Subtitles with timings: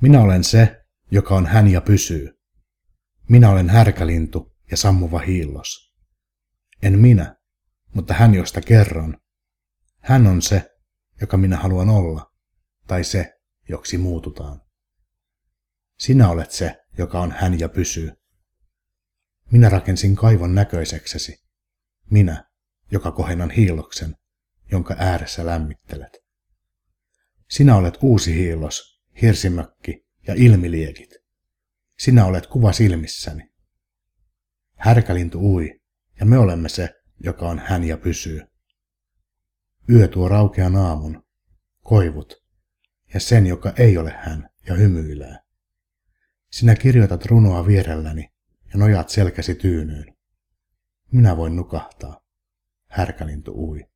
[0.00, 2.40] Minä olen se, joka on hän ja pysyy.
[3.28, 5.94] Minä olen härkälintu ja sammuva hiillos.
[6.82, 7.36] En minä,
[7.94, 9.18] mutta hän, josta kerron.
[10.00, 10.70] Hän on se,
[11.20, 12.32] joka minä haluan olla,
[12.86, 13.32] tai se,
[13.68, 14.60] joksi muututaan.
[15.98, 18.12] Sinä olet se, joka on hän ja pysyy.
[19.50, 21.36] Minä rakensin kaivon näköiseksesi.
[22.10, 22.50] Minä,
[22.92, 24.16] joka kohennan hiilloksen,
[24.72, 26.18] jonka ääressä lämmittelet.
[27.50, 31.14] Sinä olet uusi hiillos, hirsimökki ja ilmiliekit.
[31.98, 33.50] Sinä olet kuva silmissäni.
[34.74, 35.80] Härkälintu ui,
[36.20, 38.42] ja me olemme se, joka on hän ja pysyy.
[39.90, 41.22] Yö tuo raukean aamun,
[41.82, 42.34] koivut,
[43.14, 45.36] ja sen, joka ei ole hän ja hymyilee.
[46.50, 48.28] Sinä kirjoitat runoa vierelläni
[48.72, 50.16] ja nojat selkäsi tyynyyn.
[51.12, 52.20] Minä voin nukahtaa.
[52.86, 53.88] Härkälintu ui.